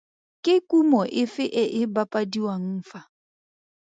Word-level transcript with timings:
Ke 0.45 0.53
kumo 0.69 1.01
efe 1.21 1.45
e 1.61 1.63
e 1.81 1.83
bapadiwang 1.93 2.67
fa? 2.89 2.99